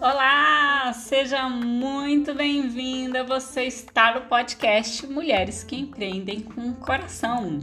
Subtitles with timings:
[0.00, 3.24] Olá, seja muito bem-vinda.
[3.24, 7.58] Você está no podcast Mulheres que Empreendem com o Coração.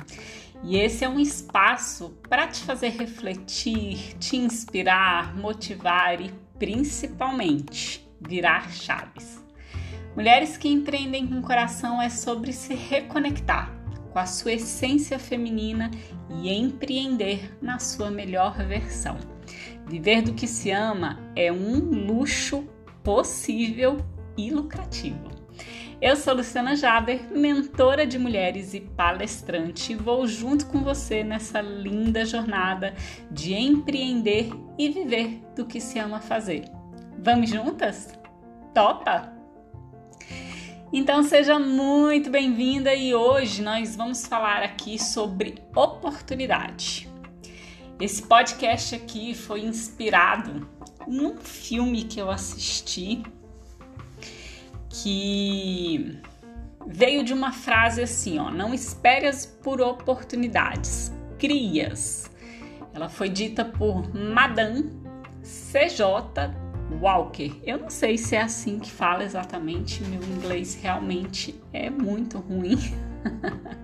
[0.61, 6.29] E esse é um espaço para te fazer refletir, te inspirar, motivar e
[6.59, 9.41] principalmente virar chaves.
[10.13, 13.73] Mulheres que Empreendem com o Coração é sobre se reconectar
[14.11, 15.89] com a sua essência feminina
[16.29, 19.34] e empreender na sua melhor versão.
[19.87, 22.67] Viver do que se ama é um luxo
[23.03, 23.97] possível
[24.35, 25.29] e lucrativo.
[26.01, 31.61] Eu sou Luciana Jaber, mentora de mulheres e palestrante, e vou junto com você nessa
[31.61, 32.93] linda jornada
[33.31, 36.65] de empreender e viver do que se ama fazer.
[37.17, 38.13] Vamos juntas?
[38.73, 39.33] Topa?
[40.91, 47.09] Então seja muito bem-vinda e hoje nós vamos falar aqui sobre oportunidade.
[47.99, 50.67] Esse podcast aqui foi inspirado
[51.07, 53.23] num filme que eu assisti
[54.89, 56.19] que
[56.85, 62.29] veio de uma frase assim, ó, não esperes por oportunidades, crias.
[62.93, 64.91] Ela foi dita por Madame
[65.41, 66.53] CJ
[66.99, 67.61] Walker.
[67.63, 72.77] Eu não sei se é assim que fala exatamente, meu inglês realmente é muito ruim.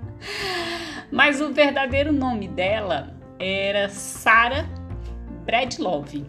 [1.10, 4.70] Mas o verdadeiro nome dela era Sarah
[5.44, 6.24] Bradlove.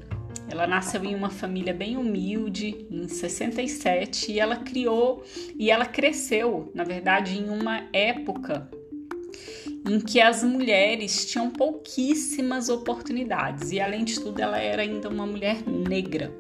[0.51, 5.23] Ela nasceu em uma família bem humilde, em 67, e ela criou
[5.59, 8.69] e ela cresceu, na verdade, em uma época
[9.89, 15.27] em que as mulheres tinham pouquíssimas oportunidades e, além de tudo, ela era ainda uma
[15.27, 16.33] mulher negra.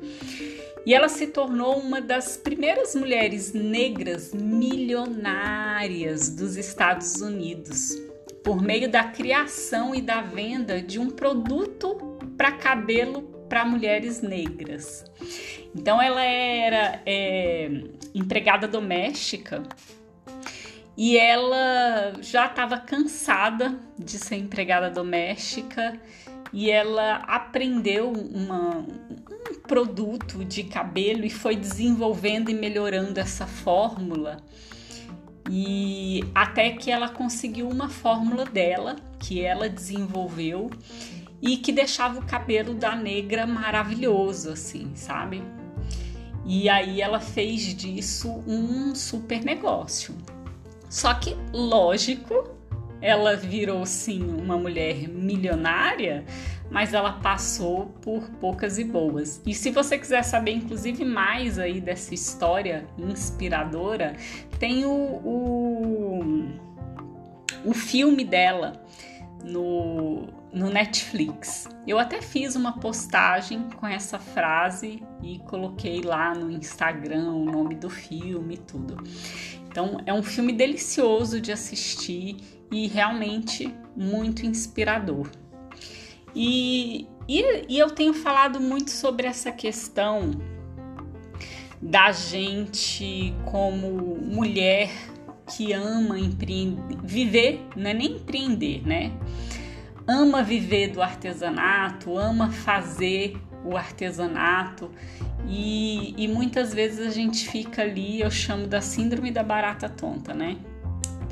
[0.86, 7.96] E ela se tornou uma das primeiras mulheres negras milionárias dos Estados Unidos
[8.42, 15.04] por meio da criação e da venda de um produto para cabelo para mulheres negras.
[15.74, 17.70] Então ela era é,
[18.14, 19.62] empregada doméstica
[20.96, 25.98] e ela já estava cansada de ser empregada doméstica
[26.52, 34.38] e ela aprendeu uma, um produto de cabelo e foi desenvolvendo e melhorando essa fórmula
[35.50, 40.70] e até que ela conseguiu uma fórmula dela que ela desenvolveu
[41.40, 45.42] e que deixava o cabelo da negra maravilhoso, assim, sabe?
[46.44, 50.14] E aí ela fez disso um super negócio.
[50.88, 52.50] Só que, lógico,
[53.02, 56.24] ela virou sim uma mulher milionária,
[56.70, 59.42] mas ela passou por poucas e boas.
[59.44, 64.14] E se você quiser saber, inclusive, mais aí dessa história inspiradora,
[64.58, 66.48] tem o, o,
[67.64, 68.80] o filme dela
[69.44, 71.68] no, no Netflix.
[71.86, 77.74] Eu até fiz uma postagem com essa frase e coloquei lá no Instagram o nome
[77.74, 79.02] do filme e tudo.
[79.72, 82.36] Então é um filme delicioso de assistir
[82.70, 85.26] e realmente muito inspirador.
[86.34, 90.30] E, e, e eu tenho falado muito sobre essa questão
[91.80, 94.90] da gente como mulher
[95.56, 99.10] que ama empreender, viver, não é nem empreender, né?
[100.06, 104.90] Ama viver do artesanato, ama fazer o artesanato
[105.46, 110.34] e, e muitas vezes a gente fica ali, eu chamo da síndrome da barata tonta,
[110.34, 110.56] né?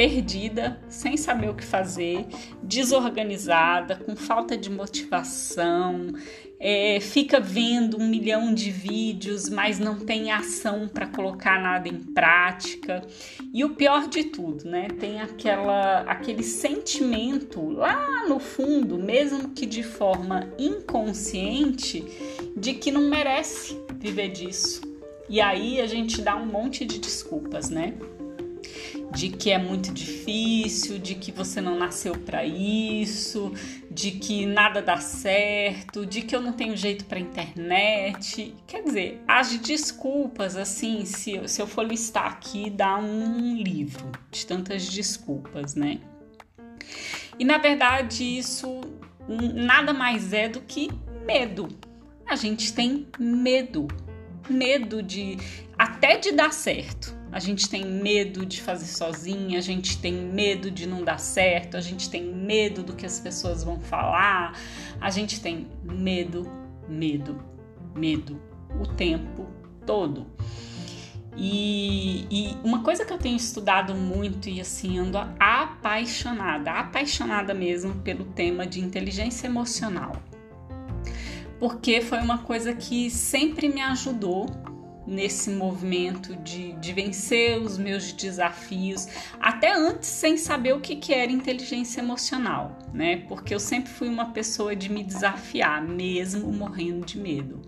[0.00, 2.25] Perdida, sem saber o que fazer,
[2.62, 6.15] desorganizada, com falta de motivação,
[6.59, 11.99] é, fica vendo um milhão de vídeos, mas não tem ação para colocar nada em
[11.99, 13.03] prática.
[13.53, 14.89] E o pior de tudo, né?
[14.99, 22.03] Tem aquela, aquele sentimento lá no fundo, mesmo que de forma inconsciente,
[22.56, 24.81] de que não merece viver disso.
[25.28, 27.93] E aí a gente dá um monte de desculpas, né?
[29.12, 33.53] De que é muito difícil, de que você não nasceu para isso,
[33.91, 38.54] de que nada dá certo, de que eu não tenho jeito para internet.
[38.66, 44.47] Quer dizer, as desculpas, assim, se, se eu for listar aqui, dá um livro de
[44.47, 45.98] tantas desculpas, né?
[47.39, 48.80] E na verdade, isso
[49.28, 50.91] nada mais é do que
[51.27, 51.68] medo.
[52.27, 53.89] A gente tem medo,
[54.48, 55.36] medo de
[55.77, 60.71] até de dar certo a gente tem medo de fazer sozinha, a gente tem medo
[60.71, 64.59] de não dar certo, a gente tem medo do que as pessoas vão falar,
[65.00, 66.50] a gente tem medo,
[66.88, 67.42] medo,
[67.94, 68.41] medo
[68.80, 69.47] o tempo
[69.86, 70.27] todo.
[71.36, 77.94] E, e, uma coisa que eu tenho estudado muito e assim ando apaixonada, apaixonada mesmo
[78.03, 80.12] pelo tema de inteligência emocional.
[81.59, 84.47] porque foi uma coisa que sempre me ajudou
[85.07, 89.09] nesse movimento de, de vencer os meus desafios,
[89.41, 93.25] até antes sem saber o que, que era inteligência emocional, né?
[93.29, 97.61] Porque eu sempre fui uma pessoa de me desafiar, mesmo morrendo de medo.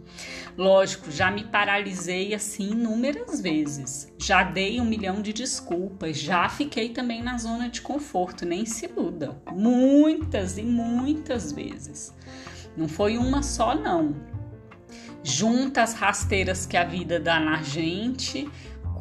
[0.57, 6.91] Lógico, já me paralisei assim inúmeras vezes, já dei um milhão de desculpas, já fiquei
[6.91, 12.15] também na zona de conforto, nem se iluda, muitas e muitas vezes.
[12.77, 14.15] Não foi uma só, não
[15.23, 18.49] junta as rasteiras que a vida dá na gente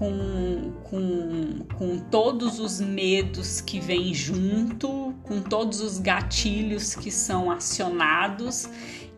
[0.01, 7.51] com, com, com todos os medos que vêm junto, com todos os gatilhos que são
[7.51, 8.68] acionados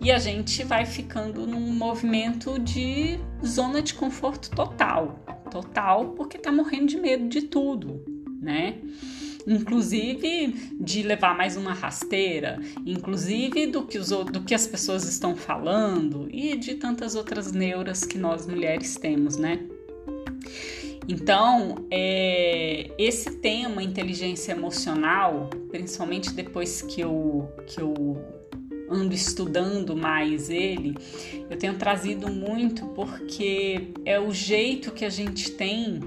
[0.01, 5.19] e a gente vai ficando num movimento de zona de conforto total.
[5.49, 8.03] Total, porque tá morrendo de medo de tudo,
[8.41, 8.79] né?
[9.45, 15.35] Inclusive de levar mais uma rasteira, inclusive do que, os, do que as pessoas estão
[15.35, 19.59] falando e de tantas outras neuras que nós mulheres temos, né?
[21.07, 28.17] Então, é, esse tema, inteligência emocional, principalmente depois que eu, que eu
[28.89, 30.95] ando estudando mais ele,
[31.49, 35.99] eu tenho trazido muito porque é o jeito que a gente tem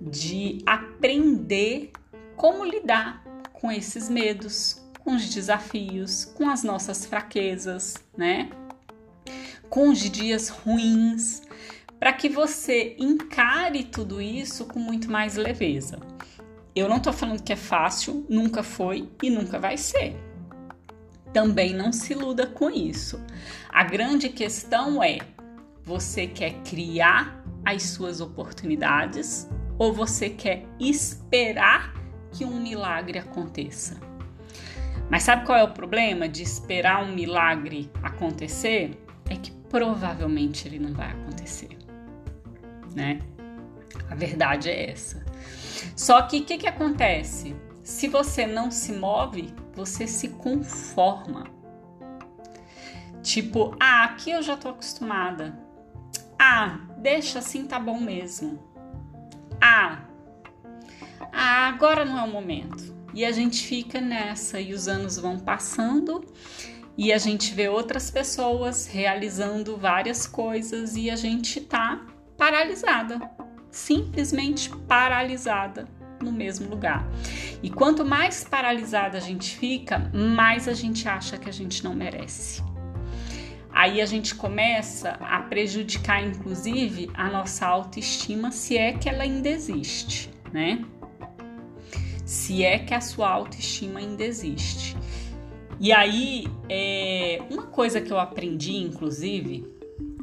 [0.00, 1.90] de aprender
[2.36, 3.22] como lidar
[3.52, 8.50] com esses medos, com os desafios, com as nossas fraquezas, né?
[9.68, 11.42] Com os dias ruins,
[11.98, 15.98] para que você encare tudo isso com muito mais leveza.
[16.74, 20.14] Eu não tô falando que é fácil, nunca foi e nunca vai ser.
[21.32, 23.20] Também não se iluda com isso.
[23.70, 25.18] A grande questão é:
[25.82, 29.48] você quer criar as suas oportunidades
[29.78, 31.94] ou você quer esperar
[32.36, 33.96] que um milagre aconteça.
[35.08, 39.02] Mas sabe qual é o problema de esperar um milagre acontecer?
[39.30, 41.76] É que provavelmente ele não vai acontecer,
[42.94, 43.20] né?
[44.10, 45.24] A verdade é essa.
[45.96, 47.56] Só que o que, que acontece?
[47.82, 51.44] Se você não se move, você se conforma.
[53.22, 55.58] Tipo, ah, aqui eu já tô acostumada.
[56.38, 58.58] Ah, deixa assim, tá bom mesmo.
[59.60, 60.05] Ah,
[61.38, 62.96] ah, agora não é o momento.
[63.12, 66.24] E a gente fica nessa e os anos vão passando
[66.96, 72.06] e a gente vê outras pessoas realizando várias coisas e a gente tá
[72.38, 73.20] paralisada,
[73.70, 75.86] simplesmente paralisada
[76.22, 77.06] no mesmo lugar.
[77.62, 81.94] E quanto mais paralisada a gente fica, mais a gente acha que a gente não
[81.94, 82.62] merece.
[83.70, 89.50] Aí a gente começa a prejudicar, inclusive, a nossa autoestima, se é que ela ainda
[89.50, 90.82] existe, né?
[92.26, 94.96] Se é que a sua autoestima ainda existe.
[95.78, 99.64] E aí, é, uma coisa que eu aprendi, inclusive,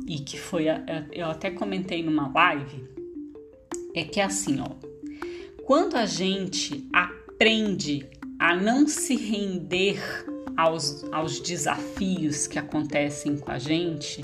[0.05, 0.65] e que foi,
[1.13, 2.83] eu até comentei numa live,
[3.95, 4.69] é que é assim, ó,
[5.63, 8.05] quando a gente aprende
[8.37, 10.01] a não se render
[10.57, 14.21] aos, aos desafios que acontecem com a gente,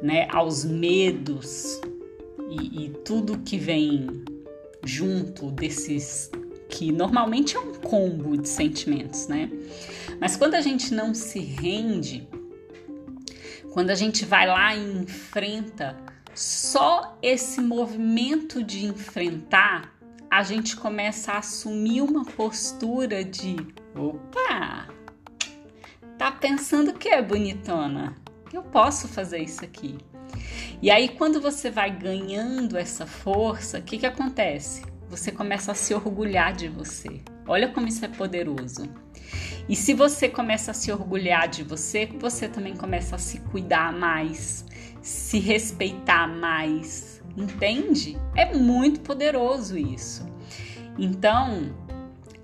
[0.00, 1.78] né, aos medos
[2.48, 4.24] e, e tudo que vem
[4.82, 6.30] junto desses
[6.74, 9.48] que normalmente é um combo de sentimentos, né?
[10.20, 12.28] Mas quando a gente não se rende,
[13.72, 15.96] quando a gente vai lá e enfrenta,
[16.34, 19.94] só esse movimento de enfrentar,
[20.28, 23.54] a gente começa a assumir uma postura de
[23.94, 24.88] opa,
[26.18, 28.16] tá pensando que é bonitona?
[28.52, 29.96] Eu posso fazer isso aqui.
[30.82, 34.82] E aí, quando você vai ganhando essa força, o que, que acontece?
[35.08, 37.20] Você começa a se orgulhar de você.
[37.46, 38.88] Olha como isso é poderoso.
[39.68, 43.92] E se você começa a se orgulhar de você, você também começa a se cuidar
[43.92, 44.64] mais,
[45.00, 47.22] se respeitar mais.
[47.36, 48.16] Entende?
[48.36, 50.26] É muito poderoso isso.
[50.98, 51.74] Então,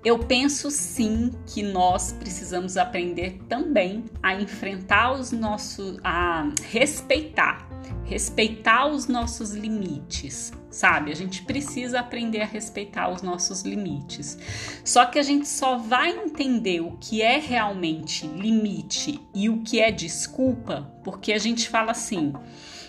[0.03, 7.69] eu penso sim que nós precisamos aprender também a enfrentar os nossos, a respeitar,
[8.03, 11.11] respeitar os nossos limites, sabe?
[11.11, 14.37] A gente precisa aprender a respeitar os nossos limites.
[14.83, 19.79] Só que a gente só vai entender o que é realmente limite e o que
[19.79, 22.33] é desculpa porque a gente fala assim.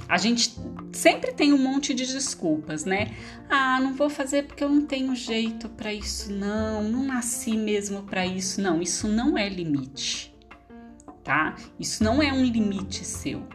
[0.08, 0.54] A gente
[0.92, 3.14] sempre tem um monte de desculpas, né?
[3.48, 6.82] Ah, não vou fazer porque eu não tenho jeito para isso, não.
[6.82, 8.82] Não nasci mesmo para isso, não.
[8.82, 10.34] Isso não é limite,
[11.24, 11.56] tá?
[11.78, 13.46] Isso não é um limite seu.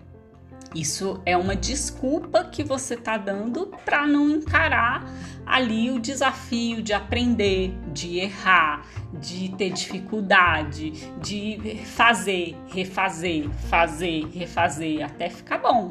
[0.76, 5.06] Isso é uma desculpa que você está dando para não encarar
[5.46, 15.06] ali o desafio de aprender, de errar, de ter dificuldade, de fazer, refazer, fazer, refazer
[15.06, 15.90] até ficar bom,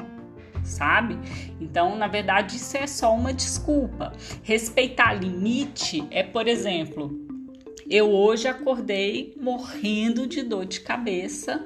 [0.63, 1.19] sabe?
[1.59, 4.13] Então, na verdade, isso é só uma desculpa.
[4.43, 7.19] Respeitar limite é, por exemplo,
[7.89, 11.65] eu hoje acordei morrendo de dor de cabeça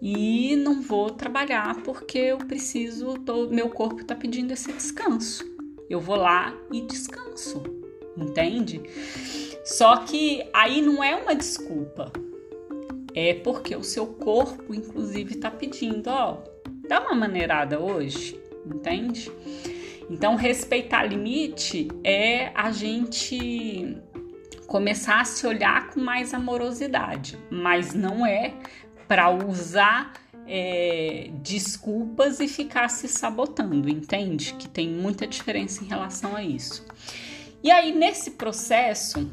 [0.00, 5.44] e não vou trabalhar porque eu preciso, tô, meu corpo está pedindo esse descanso.
[5.88, 7.62] Eu vou lá e descanso,
[8.16, 8.82] entende?
[9.64, 12.12] Só que aí não é uma desculpa,
[13.14, 16.38] é porque o seu corpo, inclusive, está pedindo, ó,
[16.88, 19.32] dá uma maneirada hoje, entende?
[20.10, 23.96] Então, respeitar limite é a gente
[24.66, 28.54] começar a se olhar com mais amorosidade, mas não é
[29.06, 30.12] para usar
[30.46, 34.54] é, desculpas e ficar se sabotando, entende?
[34.54, 36.84] Que tem muita diferença em relação a isso.
[37.62, 39.30] E aí, nesse processo,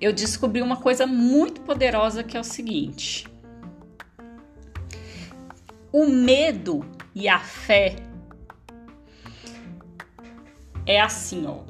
[0.00, 3.26] eu descobri uma coisa muito poderosa que é o seguinte:
[5.92, 7.96] o medo e a fé
[10.86, 11.60] é assim, ó.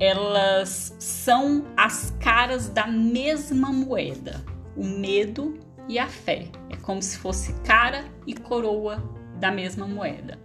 [0.00, 4.44] Elas são as caras da mesma moeda.
[4.76, 6.48] O medo e a fé.
[6.68, 9.02] É como se fosse cara e coroa
[9.36, 10.38] da mesma moeda.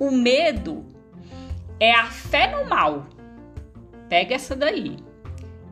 [0.00, 0.84] O medo
[1.78, 3.06] é a fé no mal.
[4.08, 4.96] Pega essa daí.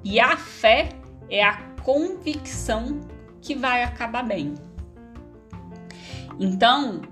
[0.05, 0.91] E a fé
[1.29, 3.01] é a convicção
[3.41, 4.55] que vai acabar bem.
[6.39, 7.03] Então,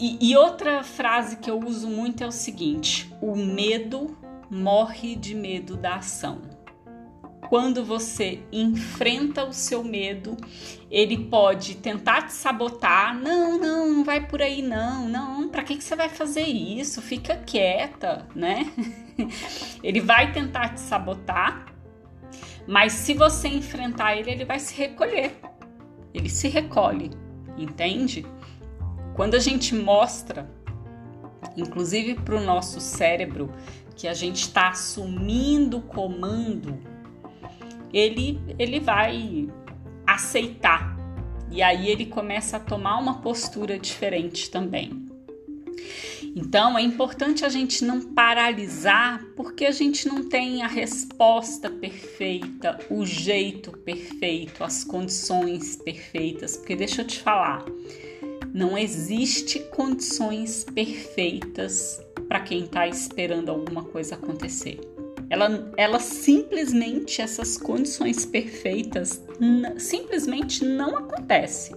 [0.00, 4.16] e, outra frase que eu uso muito é o seguinte: o medo
[4.48, 6.42] morre de medo da ação
[7.48, 10.36] quando você enfrenta o seu medo,
[10.90, 13.18] ele pode tentar te sabotar.
[13.18, 15.48] Não, não, não vai por aí, não, não.
[15.48, 17.00] Para que, que você vai fazer isso?
[17.00, 18.70] Fica quieta, né?
[19.82, 21.74] ele vai tentar te sabotar,
[22.66, 25.40] mas se você enfrentar ele, ele vai se recolher.
[26.12, 27.10] Ele se recolhe,
[27.56, 28.26] entende?
[29.14, 30.50] Quando a gente mostra,
[31.56, 33.50] inclusive para o nosso cérebro,
[33.96, 36.97] que a gente está assumindo o comando
[37.92, 39.48] ele, ele vai
[40.06, 40.96] aceitar.
[41.50, 45.06] E aí ele começa a tomar uma postura diferente também.
[46.36, 52.78] Então é importante a gente não paralisar porque a gente não tem a resposta perfeita,
[52.90, 56.56] o jeito perfeito, as condições perfeitas.
[56.56, 57.64] Porque deixa eu te falar,
[58.52, 64.97] não existe condições perfeitas para quem está esperando alguma coisa acontecer.
[65.30, 69.22] Ela, ela simplesmente, essas condições perfeitas,
[69.78, 71.74] simplesmente não acontece.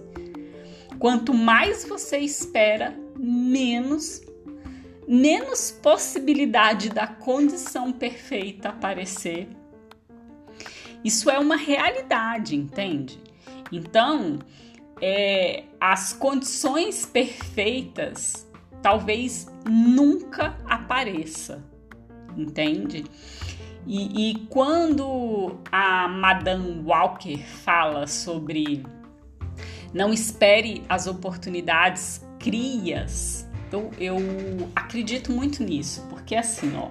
[0.98, 4.22] Quanto mais você espera, menos
[5.06, 9.48] menos possibilidade da condição perfeita aparecer.
[11.04, 13.20] Isso é uma realidade, entende?
[13.70, 14.38] Então,
[15.00, 18.48] é, as condições perfeitas
[18.80, 21.64] talvez nunca apareça,
[22.36, 23.04] entende?
[23.86, 28.84] E, e quando a Madame Walker fala sobre
[29.92, 34.16] não espere as oportunidades, crias, eu, eu
[34.74, 36.90] acredito muito nisso, porque assim, ó,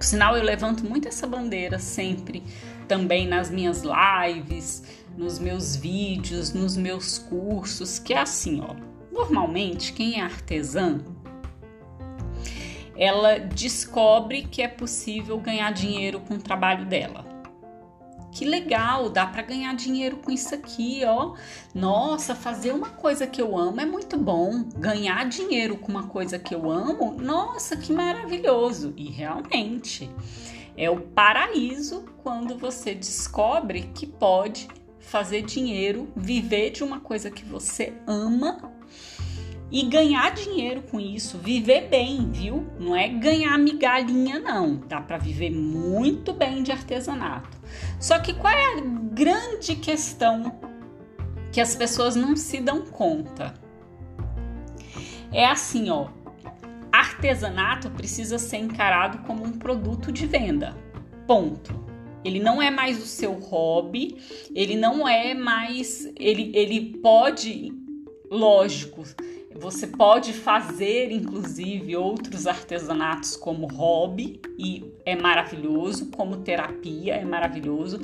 [0.00, 2.42] por sinal, eu levanto muito essa bandeira sempre,
[2.88, 4.82] também nas minhas lives,
[5.14, 8.74] nos meus vídeos, nos meus cursos, que é assim, ó.
[9.12, 11.00] Normalmente, quem é artesã
[13.00, 17.24] ela descobre que é possível ganhar dinheiro com o trabalho dela.
[18.30, 21.34] Que legal, dá para ganhar dinheiro com isso aqui, ó.
[21.74, 24.64] Nossa, fazer uma coisa que eu amo é muito bom.
[24.76, 28.92] Ganhar dinheiro com uma coisa que eu amo, nossa, que maravilhoso.
[28.96, 30.08] E realmente
[30.76, 37.44] é o paraíso quando você descobre que pode fazer dinheiro, viver de uma coisa que
[37.44, 38.69] você ama
[39.70, 42.66] e ganhar dinheiro com isso, viver bem, viu?
[42.78, 44.76] Não é ganhar migalhinha, não.
[44.88, 47.56] Dá para viver muito bem de artesanato.
[48.00, 50.60] Só que qual é a grande questão
[51.52, 53.54] que as pessoas não se dão conta?
[55.32, 56.08] É assim, ó.
[56.90, 60.76] Artesanato precisa ser encarado como um produto de venda.
[61.26, 61.78] Ponto.
[62.24, 64.16] Ele não é mais o seu hobby,
[64.54, 66.06] ele não é mais.
[66.16, 67.72] Ele, ele pode,
[68.30, 69.04] lógico,
[69.56, 77.98] Você pode fazer, inclusive, outros artesanatos como hobby e é maravilhoso, como terapia é maravilhoso,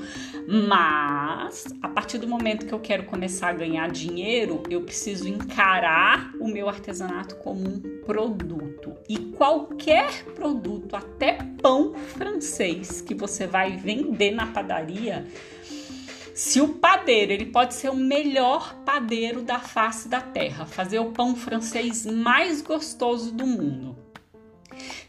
[0.68, 6.32] mas a partir do momento que eu quero começar a ganhar dinheiro, eu preciso encarar
[6.40, 8.94] o meu artesanato como um produto.
[9.08, 15.24] E qualquer produto, até pão francês que você vai vender na padaria,
[16.37, 21.11] se o padeiro, ele pode ser o melhor padeiro da face da terra, fazer o
[21.11, 23.97] pão francês mais gostoso do mundo.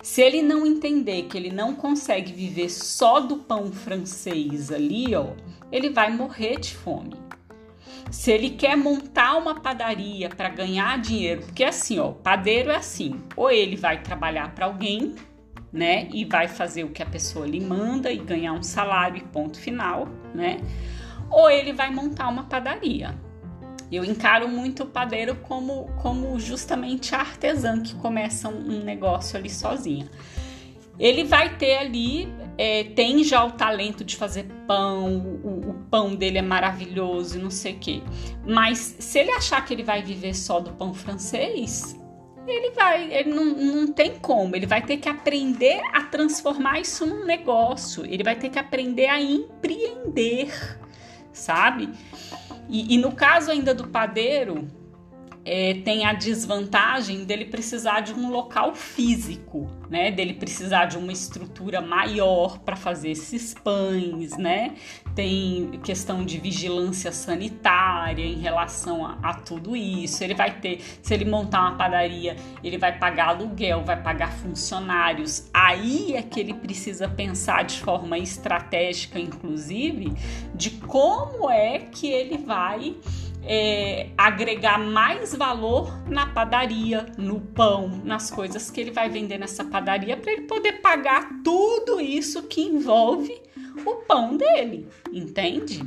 [0.02, 5.34] Se ele não entender que ele não consegue viver só do pão francês ali, ó,
[5.70, 7.16] ele vai morrer de fome.
[8.10, 13.20] Se ele quer montar uma padaria para ganhar dinheiro, porque assim, ó, padeiro é assim,
[13.36, 15.14] ou ele vai trabalhar para alguém,
[15.74, 19.24] né, e vai fazer o que a pessoa lhe manda e ganhar um salário e
[19.26, 20.62] ponto final, né?
[21.30, 23.16] Ou ele vai montar uma padaria.
[23.92, 29.50] Eu encaro muito o padeiro como, como justamente a artesã que começa um, negócio ali
[29.50, 30.10] sozinha.
[31.00, 36.16] Ele vai ter ali, é, tem já o talento de fazer pão, o, o pão
[36.16, 38.02] dele é maravilhoso e não sei o quê.
[38.46, 41.96] Mas se ele achar que ele vai viver só do pão francês,
[42.46, 47.06] ele vai, ele não, não tem como, ele vai ter que aprender a transformar isso
[47.06, 50.50] num negócio, ele vai ter que aprender a empreender
[51.32, 51.90] sabe?
[52.70, 54.68] E, e no caso ainda do padeiro,
[55.50, 60.12] é, tem a desvantagem dele precisar de um local físico, né?
[60.12, 64.75] Dele precisar de uma estrutura maior para fazer esses pães, né?
[65.16, 70.22] Tem questão de vigilância sanitária em relação a, a, tudo isso.
[70.22, 75.50] Ele vai ter, se ele montar uma padaria, ele vai pagar aluguel, vai pagar funcionários.
[75.54, 80.12] Aí é que ele precisa pensar de forma estratégica, inclusive,
[80.54, 82.98] de como é que ele vai
[83.44, 89.63] é, agregar mais valor na padaria, no pão, nas coisas que ele vai vender nessa
[89.63, 93.41] padaria para ele poder pagar tudo isso que envolve
[93.86, 95.82] o pão dele, entende?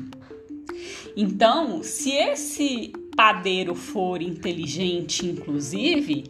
[1.16, 6.25] Então, se esse padeiro for inteligente, inclusive,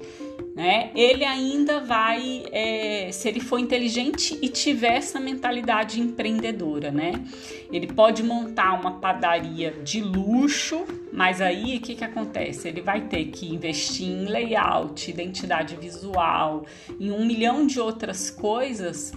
[0.54, 0.90] né?
[0.94, 7.12] Ele ainda vai, é, se ele for inteligente e tiver essa mentalidade empreendedora, né?
[7.72, 12.68] Ele pode montar uma padaria de luxo, mas aí o que, que acontece?
[12.68, 16.66] Ele vai ter que investir em layout, identidade visual,
[16.98, 19.12] em um milhão de outras coisas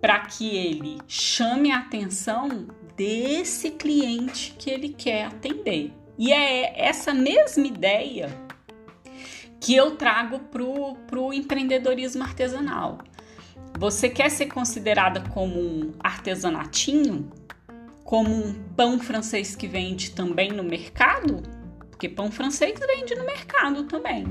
[0.00, 5.92] para que ele chame a atenção desse cliente que ele quer atender.
[6.18, 8.45] E é essa mesma ideia
[9.60, 10.62] que eu trago para
[11.20, 12.98] o empreendedorismo artesanal.
[13.78, 17.30] Você quer ser considerada como um artesanatinho?
[18.04, 21.42] Como um pão francês que vende também no mercado?
[21.90, 24.26] Porque pão francês vende no mercado também,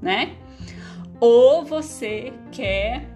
[0.00, 0.36] né?
[1.20, 3.06] Ou você quer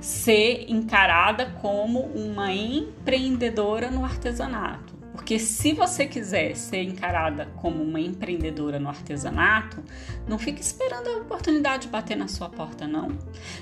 [0.00, 4.89] ser encarada como uma empreendedora no artesanato?
[5.12, 9.82] Porque se você quiser ser encarada como uma empreendedora no artesanato,
[10.26, 13.18] não fique esperando a oportunidade bater na sua porta, não.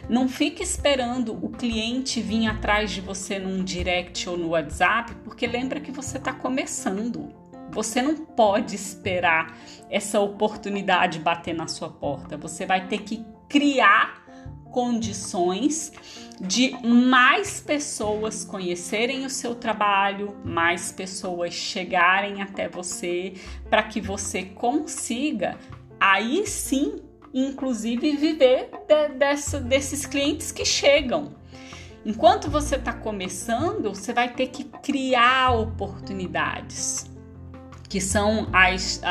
[0.08, 5.46] Não fique esperando o cliente vir atrás de você num direct ou no WhatsApp, porque
[5.46, 7.32] lembra que você está começando.
[7.70, 9.56] Você não pode esperar
[9.90, 12.36] essa oportunidade bater na sua porta.
[12.36, 14.27] Você vai ter que criar
[14.70, 15.92] condições
[16.40, 23.34] de mais pessoas conhecerem o seu trabalho, mais pessoas chegarem até você,
[23.68, 25.56] para que você consiga
[25.98, 26.96] aí sim,
[27.34, 31.36] inclusive, viver de, dessa, desses clientes que chegam.
[32.06, 37.10] Enquanto você está começando, você vai ter que criar oportunidades,
[37.88, 39.02] que são as,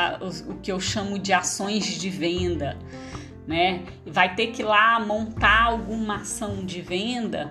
[0.48, 2.78] o que eu chamo de ações de venda
[3.48, 3.82] né?
[4.06, 7.48] Vai ter que ir lá montar alguma ação de venda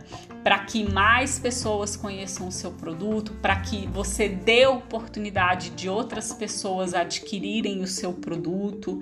[0.47, 6.31] para que mais pessoas conheçam o seu produto, para que você dê oportunidade de outras
[6.31, 8.97] pessoas adquirirem o seu produto.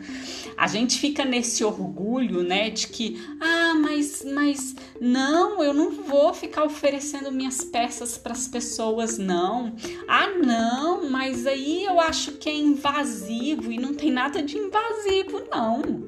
[0.58, 6.34] A gente fica nesse orgulho, né, de que, ah, mas, mas não, eu não vou
[6.34, 9.75] ficar oferecendo minhas peças para as pessoas, não.
[10.08, 15.43] Ah, não, mas aí eu acho que é invasivo e não tem nada de invasivo,
[15.51, 16.08] não.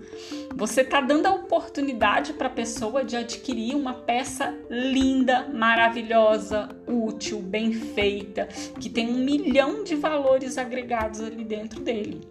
[0.55, 7.39] Você está dando a oportunidade para a pessoa de adquirir uma peça linda, maravilhosa, útil,
[7.39, 8.47] bem feita,
[8.79, 12.21] que tem um milhão de valores agregados ali dentro dele.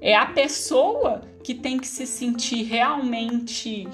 [0.00, 3.86] É a pessoa que tem que se sentir realmente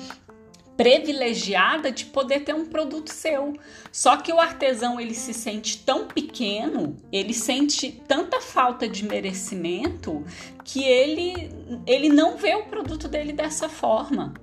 [0.77, 3.55] privilegiada de poder ter um produto seu.
[3.91, 10.25] Só que o artesão ele se sente tão pequeno, ele sente tanta falta de merecimento
[10.65, 11.51] que ele
[11.87, 14.35] ele não vê o produto dele dessa forma.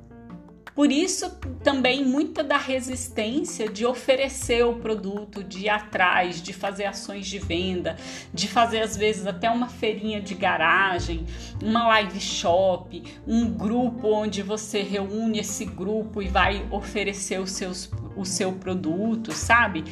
[0.76, 1.30] Por isso,
[1.64, 7.38] também muita da resistência de oferecer o produto, de ir atrás, de fazer ações de
[7.38, 7.96] venda,
[8.34, 11.26] de fazer às vezes até uma feirinha de garagem,
[11.62, 17.92] uma live shop, um grupo onde você reúne esse grupo e vai oferecer os seus,
[18.16, 19.84] o seu produto, sabe?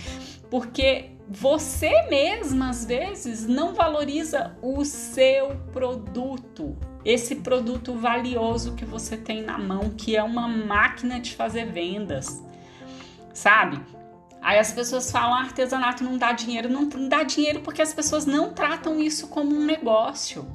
[0.50, 9.18] Porque você mesma às vezes não valoriza o seu produto esse produto valioso que você
[9.18, 12.44] tem na mão, que é uma máquina de fazer vendas,
[13.34, 13.80] sabe?
[14.42, 16.68] Aí as pessoas falam: ah, artesanato não dá dinheiro.
[16.68, 20.48] Não dá dinheiro porque as pessoas não tratam isso como um negócio.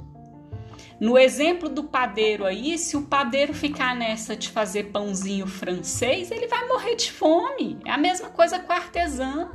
[0.99, 6.47] No exemplo do padeiro aí, se o padeiro ficar nessa de fazer pãozinho francês, ele
[6.47, 7.79] vai morrer de fome.
[7.85, 9.49] É a mesma coisa com a artesã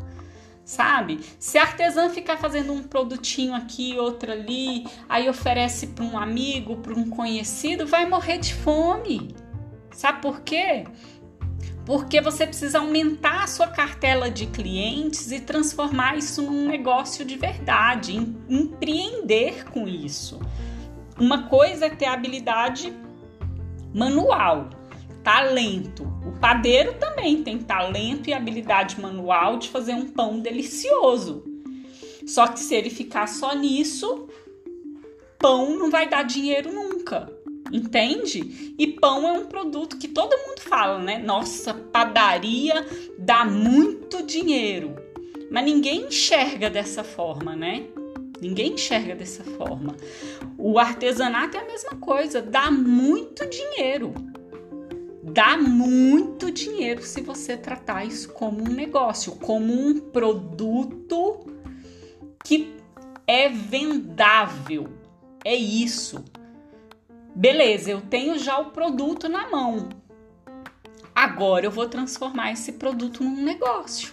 [0.65, 1.21] sabe?
[1.39, 6.77] Se a artesã ficar fazendo um produtinho aqui, outro ali, aí oferece para um amigo,
[6.77, 9.35] para um conhecido, vai morrer de fome.
[9.91, 10.85] Sabe por quê?
[11.85, 17.37] Porque você precisa aumentar a sua cartela de clientes e transformar isso num negócio de
[17.37, 18.15] verdade,
[18.49, 20.41] empreender com isso.
[21.19, 22.93] Uma coisa é ter habilidade
[23.93, 24.71] manual,
[25.23, 26.05] talento.
[26.43, 31.45] Padeiro também tem talento e habilidade manual de fazer um pão delicioso.
[32.27, 34.27] Só que se ele ficar só nisso,
[35.39, 37.33] pão não vai dar dinheiro nunca.
[37.73, 38.75] Entende?
[38.77, 41.19] E pão é um produto que todo mundo fala, né?
[41.19, 44.97] Nossa, padaria dá muito dinheiro.
[45.49, 47.87] Mas ninguém enxerga dessa forma, né?
[48.41, 49.97] Ninguém enxerga dessa forma.
[50.59, 54.32] O artesanato é a mesma coisa, dá muito dinheiro
[55.23, 61.47] dá muito dinheiro se você tratar isso como um negócio, como um produto
[62.45, 62.75] que
[63.27, 64.89] é vendável.
[65.45, 66.25] É isso.
[67.35, 69.89] Beleza, eu tenho já o produto na mão.
[71.15, 74.13] Agora eu vou transformar esse produto num negócio.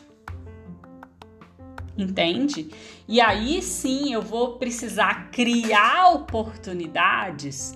[1.98, 2.69] Entende?
[3.08, 7.76] E aí sim eu vou precisar criar oportunidades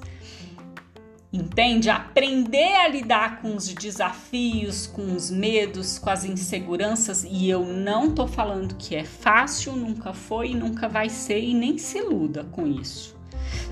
[1.34, 1.90] Entende?
[1.90, 8.14] Aprender a lidar com os desafios, com os medos, com as inseguranças, e eu não
[8.14, 12.44] tô falando que é fácil, nunca foi e nunca vai ser, e nem se iluda
[12.52, 13.18] com isso.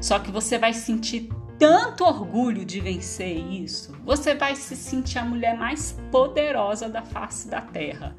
[0.02, 5.26] Só que você vai sentir tanto orgulho de vencer isso, você vai se sentir a
[5.26, 8.16] mulher mais poderosa da face da terra.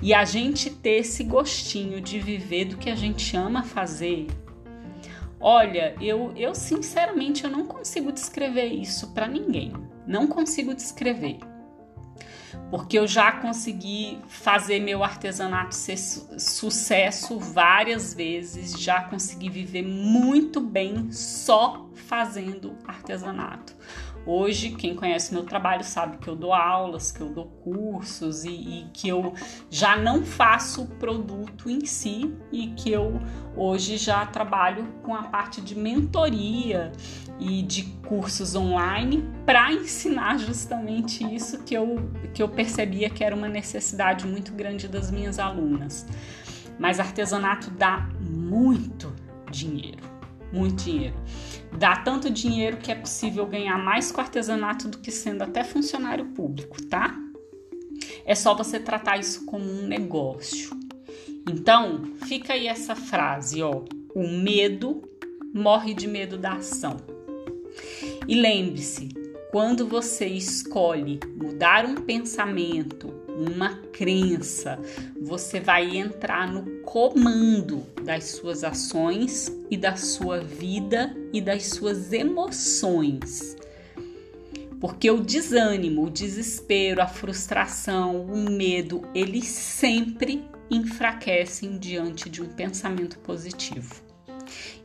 [0.00, 4.28] E a gente ter esse gostinho de viver do que a gente ama fazer,
[5.40, 9.72] Olha, eu, eu sinceramente eu não consigo descrever isso para ninguém.
[10.06, 11.38] Não consigo descrever.
[12.70, 19.82] Porque eu já consegui fazer meu artesanato ser su sucesso várias vezes, já consegui viver
[19.82, 23.74] muito bem só fazendo artesanato.
[24.30, 28.50] Hoje, quem conhece meu trabalho sabe que eu dou aulas, que eu dou cursos e,
[28.50, 29.32] e, que eu
[29.70, 33.18] já não faço o produto em si e que eu
[33.56, 36.92] hoje já trabalho com a parte de mentoria
[37.40, 43.34] e de cursos online para ensinar justamente isso que eu, que eu percebia que era
[43.34, 46.06] uma necessidade muito grande das minhas alunas.
[46.78, 49.10] Mas artesanato dá muito
[49.50, 50.17] dinheiro,
[50.52, 51.14] muito dinheiro.
[51.76, 56.26] Dá tanto dinheiro que é possível ganhar mais com artesanato do que sendo até funcionário
[56.26, 57.16] público, tá?
[58.24, 60.70] É só você tratar isso como um negócio.
[61.48, 63.84] Então, fica aí essa frase, ó.
[64.14, 65.02] O medo
[65.54, 66.96] morre de medo da ação.
[68.26, 69.08] E lembre-se,
[69.50, 73.08] quando você escolhe mudar um pensamento,
[73.38, 74.78] uma crença,
[75.20, 82.12] você vai entrar no comando das suas ações e da sua vida e das suas
[82.12, 83.56] emoções.
[84.80, 92.48] Porque o desânimo, o desespero, a frustração, o medo, eles sempre enfraquecem diante de um
[92.48, 93.94] pensamento positivo.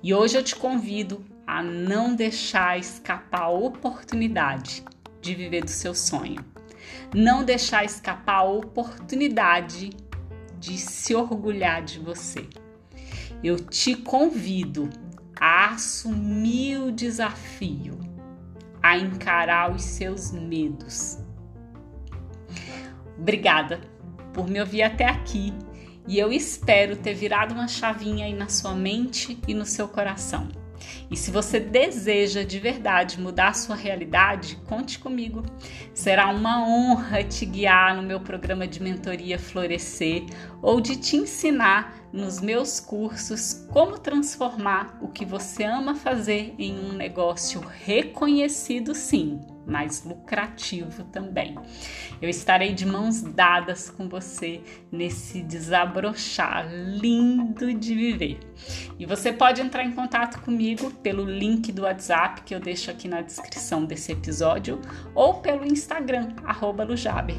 [0.02, 4.84] E hoje eu te convido a não deixar escapar a oportunidade
[5.22, 6.44] de viver do seu sonho
[7.14, 9.92] não deixar escapar a oportunidade
[10.60, 12.48] de se orgulhar de você.
[13.44, 14.90] Eu te convido
[15.40, 18.00] a assumir o desafio,
[18.82, 21.18] a encarar os seus medos.
[23.18, 23.82] Obrigada
[24.34, 25.54] por me ouvir até aqui
[26.08, 30.63] e eu espero ter virado uma chavinha aí na sua mente e no seu coração.
[31.10, 35.44] E se você deseja de verdade mudar a sua realidade, conte comigo.
[35.94, 40.24] Será uma honra te guiar no meu programa de mentoria Florescer
[40.62, 46.78] ou de te ensinar nos meus cursos como transformar o que você ama fazer em
[46.78, 51.56] um negócio reconhecido, sim mais lucrativo também.
[52.22, 58.40] Eu estarei de mãos dadas com você nesse desabrochar lindo de viver.
[59.00, 63.08] E você pode entrar em contato comigo pelo link do WhatsApp que eu deixo aqui
[63.08, 64.80] na descrição desse episódio
[65.16, 66.30] ou pelo Instagram,
[66.88, 67.38] Lujaber.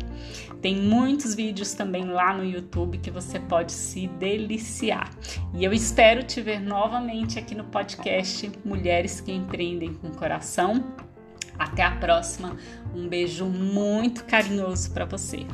[0.61, 4.64] Tem muitos vídeos também lá no YouTube que você pode se deliciar.
[5.55, 10.95] E eu espero te ver novamente aqui no podcast Mulheres que Empreendem com Coração
[11.59, 12.57] até a próxima.
[12.95, 15.47] Um beijo muito carinhoso para você.